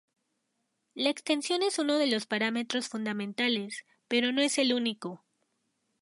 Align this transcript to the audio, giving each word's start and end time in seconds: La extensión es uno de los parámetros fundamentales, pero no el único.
La 0.95 1.11
extensión 1.11 1.61
es 1.61 1.77
uno 1.77 1.99
de 1.99 2.07
los 2.07 2.25
parámetros 2.25 2.87
fundamentales, 2.89 3.85
pero 4.07 4.31
no 4.31 4.41
el 4.41 4.73
único. 4.73 5.23